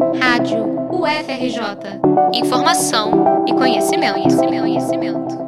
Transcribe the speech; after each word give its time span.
Rádio 0.00 0.64
UFRJ. 0.90 2.00
Informação 2.32 3.44
e 3.46 3.52
conhecimento, 3.52 4.14
conhecimento, 4.14 4.60
conhecimento. 4.62 5.38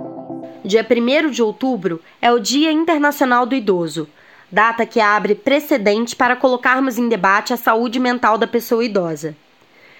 Dia 0.63 0.87
1 0.87 1.31
de 1.31 1.43
outubro 1.43 2.03
é 2.21 2.31
o 2.31 2.39
Dia 2.39 2.70
Internacional 2.70 3.46
do 3.46 3.54
Idoso, 3.54 4.07
data 4.50 4.84
que 4.84 5.00
abre 5.00 5.34
precedente 5.34 6.15
para 6.15 6.36
colocarmos 6.36 6.99
em 6.99 7.08
debate 7.08 7.54
a 7.54 7.57
saúde 7.57 7.99
mental 7.99 8.36
da 8.36 8.46
pessoa 8.46 8.84
idosa. 8.84 9.34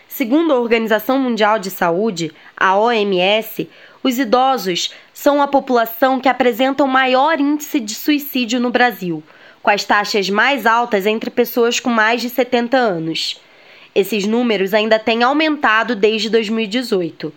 Segundo 0.07 0.53
a 0.53 0.61
Organização 0.61 1.19
Mundial 1.19 1.59
de 1.59 1.71
Saúde, 1.71 2.31
a 2.55 2.77
OMS, 2.77 3.71
os 4.03 4.19
idosos 4.19 4.93
são 5.15 5.41
a 5.41 5.49
população 5.49 6.21
que 6.21 6.29
apresenta 6.29 6.85
o 6.85 6.89
maior 6.89 7.41
índice 7.41 7.81
de 7.81 7.95
suicídio 7.95 8.61
no 8.61 8.71
Brasil, 8.71 9.23
com 9.63 9.71
as 9.71 9.83
taxas 9.83 10.29
mais 10.29 10.67
altas 10.67 11.07
entre 11.07 11.31
pessoas 11.31 11.81
com 11.81 11.89
mais 11.89 12.21
de 12.21 12.29
70 12.29 12.77
anos. 12.77 13.41
Esses 13.95 14.27
números 14.27 14.73
ainda 14.73 14.99
têm 14.99 15.23
aumentado 15.23 15.95
desde 15.95 16.31
2018. 16.31 17.33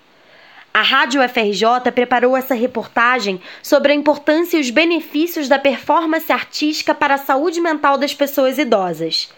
A 0.74 0.82
Rádio 0.82 1.22
FRJ 1.30 1.92
preparou 1.94 2.36
essa 2.36 2.54
reportagem 2.54 3.42
sobre 3.64 3.92
a 3.92 3.96
importância 3.96 4.58
e 4.58 4.62
os 4.62 4.70
benefícios 4.70 5.48
da 5.48 5.58
performance 5.58 6.32
artística 6.32 6.94
para 6.94 7.16
a 7.16 7.18
saúde 7.18 7.62
mental 7.62 7.98
das 7.98 8.14
pessoas 8.14 8.58
idosas. 8.58 9.32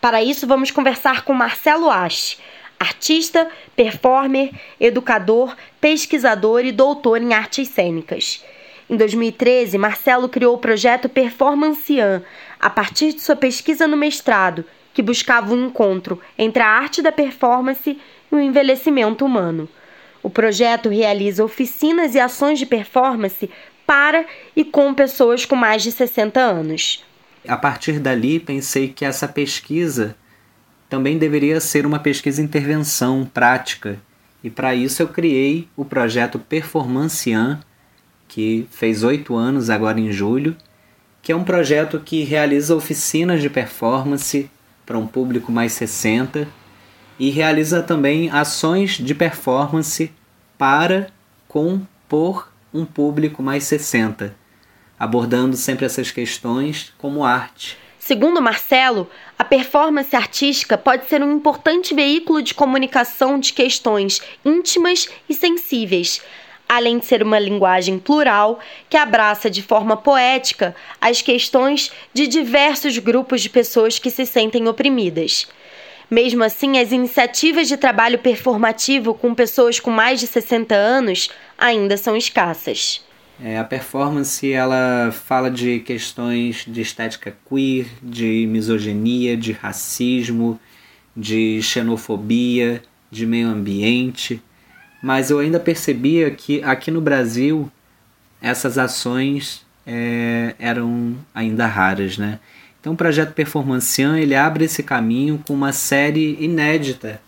Para 0.00 0.22
isso, 0.22 0.46
vamos 0.46 0.70
conversar 0.70 1.24
com 1.24 1.32
Marcelo 1.32 1.90
Ache, 1.90 2.36
artista, 2.78 3.48
performer, 3.76 4.50
educador, 4.80 5.56
pesquisador 5.80 6.64
e 6.64 6.72
doutor 6.72 7.22
em 7.22 7.32
artes 7.32 7.68
cênicas. 7.68 8.44
Em 8.90 8.96
2013, 8.96 9.78
Marcelo 9.78 10.28
criou 10.28 10.54
o 10.54 10.58
projeto 10.58 11.08
Performancian, 11.08 12.22
a 12.60 12.68
partir 12.68 13.14
de 13.14 13.22
sua 13.22 13.36
pesquisa 13.36 13.86
no 13.86 13.96
mestrado, 13.96 14.64
que 14.92 15.02
buscava 15.02 15.54
um 15.54 15.66
encontro 15.66 16.20
entre 16.38 16.62
a 16.62 16.68
arte 16.68 17.02
da 17.02 17.12
performance 17.12 17.90
e 17.90 18.34
o 18.34 18.40
envelhecimento 18.40 19.24
humano. 19.24 19.68
O 20.22 20.30
projeto 20.30 20.88
realiza 20.88 21.44
oficinas 21.44 22.14
e 22.14 22.20
ações 22.20 22.58
de 22.58 22.66
performance 22.66 23.50
para 23.86 24.24
e 24.54 24.64
com 24.64 24.94
pessoas 24.94 25.44
com 25.44 25.56
mais 25.56 25.82
de 25.82 25.90
60 25.90 26.38
anos. 26.38 27.04
A 27.46 27.56
partir 27.56 27.98
dali, 27.98 28.38
pensei 28.38 28.88
que 28.88 29.04
essa 29.04 29.26
pesquisa 29.26 30.16
também 30.88 31.18
deveria 31.18 31.58
ser 31.58 31.86
uma 31.86 31.98
pesquisa 31.98 32.42
intervenção 32.42 33.28
prática, 33.32 33.98
e 34.44 34.50
para 34.50 34.74
isso 34.74 35.02
eu 35.02 35.08
criei 35.08 35.68
o 35.76 35.84
projeto 35.84 36.38
Performancian, 36.38 37.60
que 38.28 38.66
fez 38.70 39.02
oito 39.02 39.34
anos 39.34 39.70
agora 39.70 39.98
em 39.98 40.12
julho, 40.12 40.56
que 41.20 41.32
é 41.32 41.36
um 41.36 41.44
projeto 41.44 42.00
que 42.00 42.24
realiza 42.24 42.74
oficinas 42.74 43.40
de 43.40 43.48
performance 43.48 44.50
para 44.84 44.98
um 44.98 45.06
público 45.06 45.50
mais 45.50 45.72
60 45.72 46.48
e 47.18 47.30
realiza 47.30 47.82
também 47.82 48.30
ações 48.30 48.92
de 48.92 49.14
performance 49.14 50.12
para, 50.58 51.08
com, 51.46 51.80
por 52.08 52.52
um 52.72 52.84
público 52.84 53.42
mais 53.42 53.64
60, 53.64 54.34
abordando 54.98 55.56
sempre 55.56 55.84
essas 55.84 56.10
questões 56.10 56.92
como 56.98 57.24
arte. 57.24 57.78
Segundo 57.98 58.42
Marcelo, 58.42 59.08
a 59.38 59.44
performance 59.44 60.14
artística 60.16 60.76
pode 60.76 61.06
ser 61.08 61.22
um 61.22 61.36
importante 61.36 61.94
veículo 61.94 62.42
de 62.42 62.52
comunicação 62.52 63.38
de 63.38 63.52
questões 63.52 64.20
íntimas 64.44 65.08
e 65.28 65.34
sensíveis, 65.34 66.20
além 66.76 66.98
de 66.98 67.04
ser 67.04 67.22
uma 67.22 67.38
linguagem 67.38 67.98
plural 67.98 68.58
que 68.88 68.96
abraça 68.96 69.50
de 69.50 69.62
forma 69.62 69.94
poética 69.94 70.74
as 70.98 71.20
questões 71.20 71.92
de 72.14 72.26
diversos 72.26 72.96
grupos 72.96 73.42
de 73.42 73.50
pessoas 73.50 73.98
que 73.98 74.10
se 74.10 74.24
sentem 74.24 74.66
oprimidas. 74.66 75.46
Mesmo 76.10 76.42
assim, 76.42 76.78
as 76.78 76.90
iniciativas 76.90 77.68
de 77.68 77.76
trabalho 77.76 78.18
performativo 78.18 79.12
com 79.12 79.34
pessoas 79.34 79.78
com 79.78 79.90
mais 79.90 80.20
de 80.20 80.26
60 80.26 80.74
anos 80.74 81.30
ainda 81.58 81.96
são 81.96 82.16
escassas. 82.16 83.04
É, 83.42 83.58
a 83.58 83.64
performance 83.64 84.50
ela 84.50 85.10
fala 85.12 85.50
de 85.50 85.80
questões 85.80 86.64
de 86.66 86.80
estética 86.80 87.36
queer, 87.48 87.86
de 88.02 88.46
misoginia, 88.46 89.36
de 89.36 89.52
racismo, 89.52 90.58
de 91.14 91.60
xenofobia, 91.62 92.82
de 93.10 93.26
meio 93.26 93.48
ambiente 93.48 94.42
mas 95.02 95.30
eu 95.30 95.40
ainda 95.40 95.58
percebia 95.58 96.30
que 96.30 96.62
aqui 96.62 96.90
no 96.90 97.00
Brasil 97.00 97.70
essas 98.40 98.78
ações 98.78 99.66
é, 99.84 100.54
eram 100.60 101.16
ainda 101.34 101.66
raras, 101.66 102.16
né? 102.16 102.38
Então 102.80 102.92
o 102.92 102.96
projeto 102.96 103.34
Performancian 103.34 104.18
ele 104.18 104.34
abre 104.34 104.64
esse 104.64 104.82
caminho 104.82 105.42
com 105.44 105.54
uma 105.54 105.72
série 105.72 106.36
inédita 106.40 107.20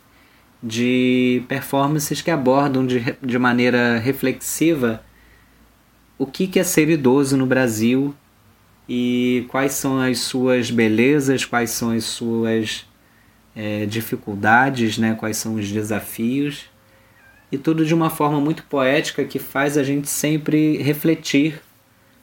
de 0.62 1.42
performances 1.48 2.22
que 2.22 2.30
abordam 2.30 2.86
de, 2.86 3.16
de 3.20 3.38
maneira 3.38 3.98
reflexiva 3.98 5.04
o 6.16 6.26
que, 6.26 6.46
que 6.46 6.58
é 6.58 6.64
ser 6.64 6.88
idoso 6.88 7.36
no 7.36 7.46
Brasil 7.46 8.14
e 8.88 9.46
quais 9.48 9.72
são 9.72 10.00
as 10.00 10.20
suas 10.20 10.70
belezas, 10.70 11.44
quais 11.44 11.70
são 11.70 11.90
as 11.90 12.04
suas 12.04 12.86
é, 13.54 13.84
dificuldades, 13.86 14.96
né? 14.96 15.14
quais 15.14 15.36
são 15.36 15.54
os 15.54 15.70
desafios 15.70 16.66
e 17.54 17.58
tudo 17.58 17.86
de 17.86 17.94
uma 17.94 18.10
forma 18.10 18.40
muito 18.40 18.64
poética 18.64 19.24
que 19.24 19.38
faz 19.38 19.78
a 19.78 19.82
gente 19.82 20.08
sempre 20.08 20.76
refletir 20.78 21.60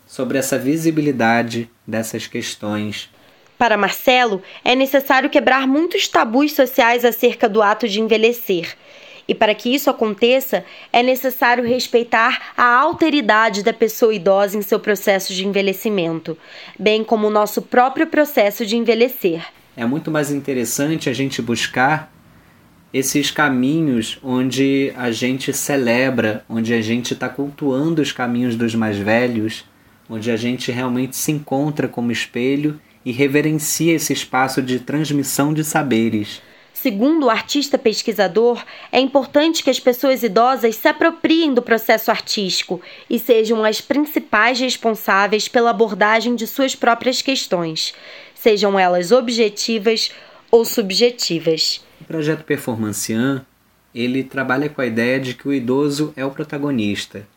sobre 0.05 0.37
essa 0.37 0.59
visibilidade 0.59 1.69
dessas 1.87 2.27
questões. 2.27 3.09
Para 3.57 3.77
Marcelo, 3.77 4.41
é 4.65 4.75
necessário 4.75 5.29
quebrar 5.29 5.65
muitos 5.65 6.07
tabus 6.07 6.53
sociais 6.53 7.05
acerca 7.05 7.47
do 7.47 7.61
ato 7.61 7.87
de 7.87 8.01
envelhecer. 8.01 8.75
E 9.27 9.33
para 9.33 9.55
que 9.55 9.73
isso 9.73 9.89
aconteça, 9.89 10.65
é 10.91 11.01
necessário 11.01 11.63
respeitar 11.63 12.51
a 12.57 12.65
alteridade 12.65 13.63
da 13.63 13.71
pessoa 13.71 14.13
idosa 14.13 14.57
em 14.57 14.61
seu 14.61 14.79
processo 14.79 15.33
de 15.33 15.47
envelhecimento, 15.47 16.37
bem 16.77 17.03
como 17.03 17.27
o 17.27 17.31
nosso 17.31 17.61
próprio 17.61 18.07
processo 18.07 18.65
de 18.65 18.75
envelhecer. 18.75 19.45
É 19.77 19.85
muito 19.85 20.11
mais 20.11 20.31
interessante 20.31 21.09
a 21.09 21.13
gente 21.13 21.41
buscar 21.41 22.11
esses 22.93 23.31
caminhos 23.31 24.19
onde 24.21 24.91
a 24.97 25.11
gente 25.11 25.53
celebra, 25.53 26.43
onde 26.49 26.73
a 26.73 26.81
gente 26.81 27.13
está 27.13 27.29
cultuando 27.29 28.01
os 28.01 28.11
caminhos 28.11 28.55
dos 28.55 28.75
mais 28.75 28.97
velhos, 28.97 29.63
onde 30.09 30.29
a 30.29 30.35
gente 30.35 30.71
realmente 30.71 31.15
se 31.15 31.31
encontra 31.31 31.87
como 31.87 32.11
espelho 32.11 32.79
e 33.05 33.11
reverencia 33.11 33.93
esse 33.93 34.11
espaço 34.11 34.61
de 34.61 34.79
transmissão 34.79 35.53
de 35.53 35.63
saberes. 35.63 36.41
Segundo 36.73 37.27
o 37.27 37.29
artista 37.29 37.77
pesquisador, 37.77 38.63
é 38.91 38.99
importante 38.99 39.63
que 39.63 39.69
as 39.69 39.79
pessoas 39.79 40.23
idosas 40.23 40.75
se 40.75 40.87
apropriem 40.87 41.53
do 41.53 41.61
processo 41.61 42.09
artístico 42.09 42.81
e 43.09 43.19
sejam 43.19 43.63
as 43.63 43.79
principais 43.79 44.59
responsáveis 44.59 45.47
pela 45.47 45.69
abordagem 45.69 46.35
de 46.35 46.47
suas 46.47 46.75
próprias 46.75 47.21
questões, 47.21 47.93
sejam 48.33 48.79
elas 48.79 49.11
objetivas 49.11 50.11
ou 50.49 50.65
subjetivas. 50.65 51.81
O 52.01 52.03
projeto 52.03 52.43
Performancian, 52.43 53.45
ele 53.93 54.23
trabalha 54.23 54.67
com 54.67 54.81
a 54.81 54.87
ideia 54.87 55.19
de 55.19 55.35
que 55.35 55.47
o 55.47 55.53
idoso 55.53 56.11
é 56.15 56.25
o 56.25 56.31
protagonista. 56.31 57.27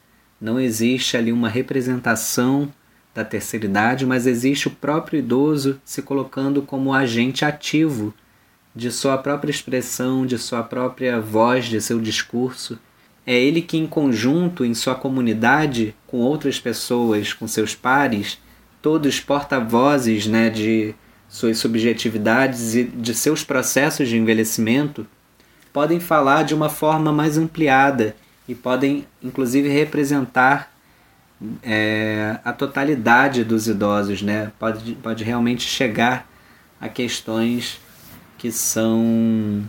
Não 0.40 0.58
existe 0.58 1.18
ali 1.18 1.30
uma 1.30 1.50
representação 1.50 2.72
da 3.14 3.22
terceira 3.22 3.66
idade, 3.66 4.06
mas 4.06 4.26
existe 4.26 4.66
o 4.66 4.70
próprio 4.70 5.18
idoso 5.18 5.78
se 5.84 6.00
colocando 6.00 6.62
como 6.62 6.94
agente 6.94 7.44
ativo 7.44 8.14
de 8.74 8.90
sua 8.90 9.18
própria 9.18 9.50
expressão, 9.50 10.24
de 10.24 10.38
sua 10.38 10.62
própria 10.62 11.20
voz, 11.20 11.66
de 11.66 11.78
seu 11.78 12.00
discurso. 12.00 12.78
É 13.26 13.34
ele 13.34 13.60
que, 13.60 13.76
em 13.76 13.86
conjunto, 13.86 14.64
em 14.64 14.72
sua 14.72 14.94
comunidade, 14.94 15.94
com 16.06 16.20
outras 16.20 16.58
pessoas, 16.58 17.34
com 17.34 17.46
seus 17.46 17.74
pares, 17.74 18.38
todos 18.80 19.20
porta-vozes 19.20 20.26
né, 20.26 20.48
de 20.48 20.94
suas 21.34 21.58
subjetividades 21.58 22.76
e 22.76 22.84
de 22.84 23.12
seus 23.12 23.42
processos 23.42 24.08
de 24.08 24.16
envelhecimento, 24.16 25.04
podem 25.72 25.98
falar 25.98 26.44
de 26.44 26.54
uma 26.54 26.68
forma 26.68 27.12
mais 27.12 27.36
ampliada 27.36 28.14
e 28.48 28.54
podem, 28.54 29.04
inclusive, 29.20 29.68
representar 29.68 30.72
é, 31.60 32.38
a 32.44 32.52
totalidade 32.52 33.42
dos 33.42 33.66
idosos, 33.66 34.22
né? 34.22 34.52
Pode, 34.60 34.94
pode 35.02 35.24
realmente 35.24 35.64
chegar 35.64 36.30
a 36.80 36.88
questões 36.88 37.80
que 38.38 38.52
são 38.52 39.68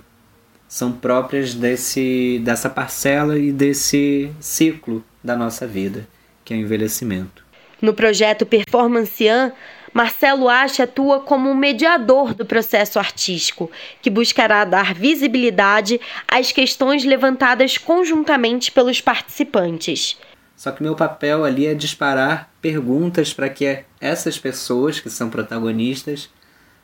são 0.67 0.91
próprias 0.91 1.55
desse 1.55 2.39
dessa 2.43 2.69
parcela 2.69 3.39
e 3.39 3.51
desse 3.51 4.31
ciclo 4.39 5.03
da 5.23 5.35
nossa 5.35 5.65
vida, 5.65 6.07
que 6.43 6.53
é 6.53 6.57
o 6.57 6.59
envelhecimento. 6.59 7.43
No 7.81 7.93
projeto 7.93 8.45
Performancian, 8.45 9.51
Marcelo 9.95 10.49
Ache 10.49 10.81
atua 10.81 11.21
como 11.21 11.49
um 11.49 11.55
mediador 11.55 12.33
do 12.33 12.45
processo 12.45 12.99
artístico, 12.99 13.71
que 14.01 14.09
buscará 14.09 14.65
dar 14.65 14.93
visibilidade 14.93 16.01
às 16.27 16.51
questões 16.51 17.05
levantadas 17.05 17.77
conjuntamente 17.77 18.73
pelos 18.73 18.99
participantes. 18.99 20.17
Só 20.53 20.71
que 20.71 20.83
meu 20.83 20.95
papel 20.95 21.45
ali 21.45 21.65
é 21.65 21.73
disparar 21.73 22.51
perguntas 22.61 23.33
para 23.33 23.47
que 23.47 23.85
essas 24.01 24.37
pessoas 24.37 24.99
que 24.99 25.09
são 25.09 25.29
protagonistas 25.29 26.29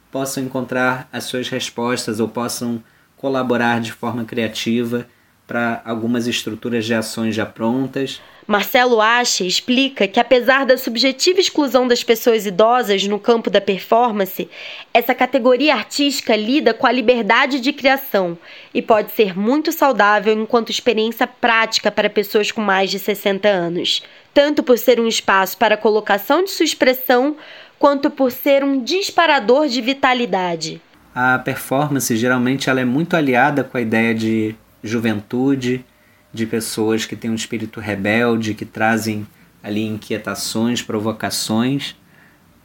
possam 0.10 0.46
encontrar 0.46 1.10
as 1.12 1.26
suas 1.26 1.50
respostas 1.50 2.22
ou 2.22 2.30
possam 2.30 2.82
colaborar 3.18 3.82
de 3.82 3.92
forma 3.92 4.24
criativa 4.24 5.06
para 5.52 5.82
algumas 5.84 6.28
estruturas 6.28 6.86
de 6.86 6.94
ações 6.94 7.36
já 7.36 7.46
prontas. 7.46 8.22
Marcelo 8.48 9.02
Ache 9.02 9.46
explica 9.46 10.08
que, 10.08 10.18
apesar 10.18 10.66
da 10.66 10.78
subjetiva 10.78 11.42
exclusão 11.42 11.86
das 11.86 12.06
pessoas 12.06 12.46
idosas 12.46 13.06
no 13.06 13.20
campo 13.20 13.50
da 13.50 13.60
performance, 13.60 14.50
essa 14.94 15.14
categoria 15.14 15.76
artística 15.76 16.38
lida 16.38 16.74
com 16.74 16.88
a 16.88 16.92
liberdade 16.92 17.60
de 17.60 17.74
criação 17.74 18.38
e 18.74 18.82
pode 18.82 19.12
ser 19.12 19.38
muito 19.38 19.74
saudável 19.74 20.34
enquanto 20.34 20.70
experiência 20.70 21.28
prática 21.28 21.92
para 21.92 22.10
pessoas 22.10 22.50
com 22.50 22.62
mais 22.62 22.90
de 22.90 22.98
60 22.98 23.46
anos, 23.50 24.04
tanto 24.34 24.64
por 24.64 24.78
ser 24.78 25.02
um 25.02 25.08
espaço 25.08 25.58
para 25.58 25.76
a 25.76 25.78
colocação 25.78 26.46
de 26.46 26.52
sua 26.52 26.64
expressão, 26.64 27.36
quanto 27.78 28.10
por 28.10 28.32
ser 28.32 28.64
um 28.64 28.82
disparador 28.82 29.68
de 29.68 29.82
vitalidade. 29.82 30.82
A 31.14 31.38
performance 31.40 32.16
geralmente 32.16 32.70
ela 32.70 32.80
é 32.80 32.86
muito 32.86 33.18
aliada 33.18 33.66
com 33.66 33.78
a 33.78 33.82
ideia 33.82 34.16
de 34.16 34.56
juventude, 34.84 35.86
de 36.34 36.46
pessoas 36.46 37.06
que 37.06 37.16
têm 37.16 37.30
um 37.30 37.36
espírito 37.36 37.80
rebelde, 37.80 38.54
que 38.54 38.66
trazem 38.66 39.28
ali 39.62 39.86
inquietações, 39.86 40.82
provocações, 40.82 41.96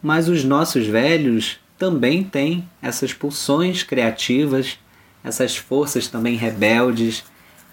mas 0.03 0.29
os 0.29 0.45
nossos 0.45 0.87
velhos 0.87 1.59
também 1.79 2.23
têm 2.23 2.69
essas 2.81 3.13
pulsões 3.13 3.83
criativas, 3.83 4.79
essas 5.23 5.57
forças 5.57 6.07
também 6.07 6.37
rebeldes, 6.37 7.25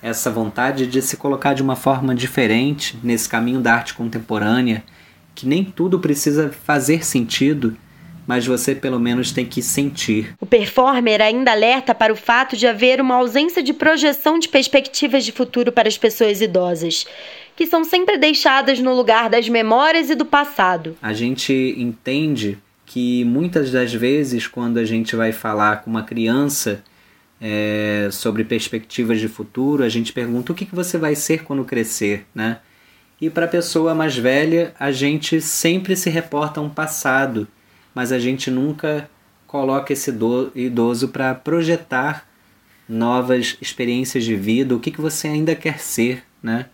essa 0.02 0.30
vontade 0.30 0.86
de 0.88 1.02
se 1.02 1.16
colocar 1.16 1.54
de 1.54 1.62
uma 1.62 1.76
forma 1.76 2.14
diferente 2.14 2.98
nesse 3.02 3.30
caminho 3.30 3.62
da 3.62 3.76
arte 3.76 3.94
contemporânea, 3.94 4.84
que 5.34 5.48
nem 5.48 5.64
tudo 5.64 6.00
precisa 6.00 6.50
fazer 6.50 7.06
sentido 7.06 7.78
mas 8.28 8.46
você 8.46 8.74
pelo 8.74 9.00
menos 9.00 9.32
tem 9.32 9.46
que 9.46 9.62
sentir. 9.62 10.34
O 10.40 10.46
performer 10.46 11.22
ainda 11.22 11.52
alerta 11.52 11.94
para 11.94 12.14
o 12.14 12.16
fato 12.16 12.56
de 12.56 12.68
haver 12.68 13.02
uma 13.02 13.16
ausência 13.16 13.62
de 13.62 13.74
projeção 13.74 14.40
de 14.40 14.48
perspectivas 14.48 15.26
de 15.26 15.32
futuro 15.32 15.72
para 15.72 15.88
as 15.88 15.98
pessoas 15.98 16.42
idosas, 16.42 17.06
que 17.56 17.68
são 17.68 17.84
sempre 17.84 18.18
deixadas 18.18 18.80
no 18.80 18.94
lugar 18.96 19.30
das 19.30 19.48
memórias 19.50 20.10
e 20.10 20.16
do 20.16 20.26
passado. 20.26 20.96
A 21.02 21.14
gente 21.14 21.76
entende 21.78 22.58
que 22.86 23.24
muitas 23.26 23.72
das 23.72 23.94
vezes, 23.94 24.48
quando 24.48 24.78
a 24.78 24.86
gente 24.86 25.16
vai 25.16 25.32
falar 25.32 25.84
com 25.84 25.90
uma 25.90 26.04
criança 26.04 26.84
é, 27.42 28.08
sobre 28.12 28.44
perspectivas 28.44 29.20
de 29.20 29.28
futuro, 29.28 29.84
a 29.84 29.90
gente 29.90 30.14
pergunta 30.14 30.52
o 30.52 30.56
que, 30.56 30.66
que 30.66 30.76
você 30.76 30.98
vai 30.98 31.16
ser 31.16 31.44
quando 31.44 31.66
crescer, 31.66 32.26
né? 32.34 32.60
E 33.20 33.30
para 33.30 33.46
a 33.46 33.50
pessoa 33.50 33.96
mais 33.96 34.18
velha, 34.18 34.74
a 34.80 34.92
gente 34.92 35.40
sempre 35.40 35.96
se 35.96 36.10
reporta 36.10 36.60
a 36.60 36.64
um 36.64 36.70
passado 36.70 37.48
mas 37.94 38.12
a 38.12 38.20
gente 38.20 38.50
nunca 38.50 39.10
coloca 39.48 39.94
esse 39.94 40.12
idoso 40.56 41.10
para 41.10 41.36
projetar 41.36 42.28
novas 42.90 43.58
experiências 43.62 44.24
de 44.24 44.36
vida, 44.36 44.76
o 44.76 44.80
que, 44.80 44.92
que 44.92 45.02
você 45.02 45.28
ainda 45.28 45.56
quer 45.56 45.80
ser, 45.80 46.24
né? 46.42 46.66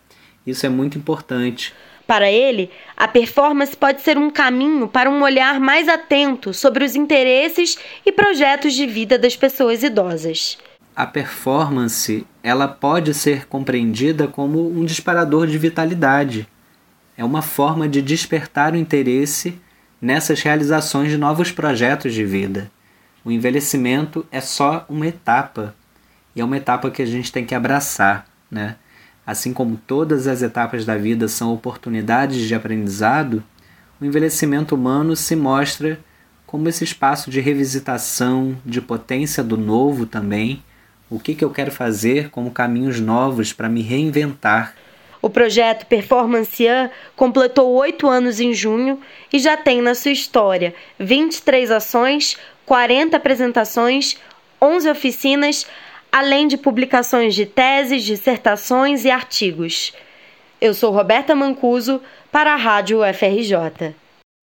Isso 0.45 0.65
é 0.65 0.69
muito 0.69 0.97
importante. 0.97 1.73
Para 2.07 2.31
ele, 2.31 2.71
a 2.97 3.07
performance 3.07 3.77
pode 3.77 4.01
ser 4.01 4.17
um 4.17 4.31
caminho 4.31 4.87
para 4.87 5.11
um 5.11 5.21
olhar 5.21 5.59
mais 5.59 5.87
atento 5.87 6.53
sobre 6.53 6.83
os 6.83 6.95
interesses 6.95 7.77
e 8.03 8.11
projetos 8.11 8.73
de 8.73 8.87
vida 8.87 9.19
das 9.19 9.35
pessoas 9.35 9.83
idosas. 9.83 10.57
A 10.95 11.05
performance, 11.05 12.25
ela 12.41 12.67
pode 12.67 13.13
ser 13.13 13.45
compreendida 13.45 14.27
como 14.27 14.67
um 14.67 14.83
disparador 14.83 15.45
de 15.45 15.57
vitalidade. 15.57 16.47
É 17.15 17.23
uma 17.23 17.41
forma 17.41 17.87
de 17.87 18.01
despertar 18.01 18.73
o 18.73 18.77
interesse 18.77 19.59
nessas 20.01 20.41
realizações 20.41 21.09
de 21.09 21.17
novos 21.17 21.51
projetos 21.51 22.13
de 22.13 22.23
vida. 22.25 22.71
O 23.23 23.31
envelhecimento 23.31 24.25
é 24.31 24.39
só 24.39 24.85
uma 24.89 25.07
etapa 25.07 25.75
e 26.35 26.41
é 26.41 26.45
uma 26.45 26.57
etapa 26.57 26.89
que 26.89 27.01
a 27.01 27.05
gente 27.05 27.31
tem 27.31 27.45
que 27.45 27.53
abraçar, 27.53 28.25
né? 28.49 28.75
Assim 29.25 29.53
como 29.53 29.77
todas 29.77 30.25
as 30.25 30.41
etapas 30.41 30.85
da 30.85 30.97
vida 30.97 31.27
são 31.27 31.53
oportunidades 31.53 32.47
de 32.47 32.55
aprendizado, 32.55 33.43
o 34.01 34.05
envelhecimento 34.05 34.73
humano 34.73 35.15
se 35.15 35.35
mostra 35.35 35.99
como 36.47 36.67
esse 36.67 36.83
espaço 36.83 37.29
de 37.29 37.39
revisitação, 37.39 38.57
de 38.65 38.81
potência 38.81 39.43
do 39.43 39.55
novo 39.55 40.05
também. 40.05 40.63
O 41.09 41.19
que, 41.19 41.35
que 41.35 41.45
eu 41.45 41.51
quero 41.51 41.71
fazer 41.71 42.29
como 42.29 42.49
caminhos 42.49 42.99
novos 42.99 43.53
para 43.53 43.69
me 43.69 43.81
reinventar 43.81 44.73
o 45.21 45.29
projeto 45.29 45.85
Performancian 45.85 46.89
completou 47.15 47.69
oito 47.75 48.07
anos 48.07 48.39
em 48.39 48.53
junho 48.53 48.99
e 49.31 49.39
já 49.39 49.57
tem 49.57 49.81
na 49.81 49.93
sua 49.93 50.11
história 50.11 50.73
23 50.97 51.71
ações, 51.71 52.37
40 52.65 53.17
apresentações, 53.17 54.17
11 54.61 54.89
oficinas, 54.89 55.67
além 56.11 56.47
de 56.47 56.57
publicações 56.57 57.35
de 57.35 57.45
teses, 57.45 58.03
dissertações 58.03 59.05
e 59.05 59.11
artigos. 59.11 59.93
Eu 60.61 60.73
sou 60.73 60.91
Roberta 60.91 61.35
Mancuso 61.35 62.01
para 62.31 62.53
a 62.53 62.57
Rádio 62.57 63.01
UFRJ. 63.01 63.95